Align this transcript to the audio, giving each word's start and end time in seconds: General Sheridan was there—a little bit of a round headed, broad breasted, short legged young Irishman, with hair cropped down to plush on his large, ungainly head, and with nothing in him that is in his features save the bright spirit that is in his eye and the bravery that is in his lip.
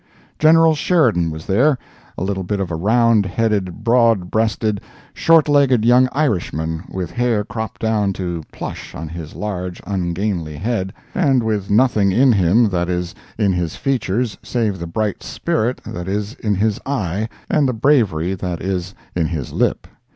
General 0.39 0.73
Sheridan 0.73 1.29
was 1.29 1.45
there—a 1.45 2.23
little 2.23 2.41
bit 2.43 2.59
of 2.59 2.71
a 2.71 2.75
round 2.75 3.23
headed, 3.27 3.83
broad 3.83 4.31
breasted, 4.31 4.81
short 5.13 5.47
legged 5.47 5.85
young 5.85 6.09
Irishman, 6.11 6.85
with 6.89 7.11
hair 7.11 7.43
cropped 7.43 7.81
down 7.81 8.11
to 8.13 8.41
plush 8.51 8.95
on 8.95 9.09
his 9.09 9.35
large, 9.35 9.79
ungainly 9.85 10.57
head, 10.57 10.91
and 11.13 11.43
with 11.43 11.69
nothing 11.69 12.11
in 12.11 12.31
him 12.31 12.67
that 12.69 12.89
is 12.89 13.13
in 13.37 13.53
his 13.53 13.75
features 13.75 14.39
save 14.41 14.79
the 14.79 14.87
bright 14.87 15.21
spirit 15.21 15.79
that 15.85 16.07
is 16.07 16.33
in 16.33 16.55
his 16.55 16.79
eye 16.83 17.29
and 17.47 17.67
the 17.67 17.71
bravery 17.73 18.33
that 18.33 18.59
is 18.59 18.95
in 19.15 19.27
his 19.27 19.51
lip. 19.51 19.85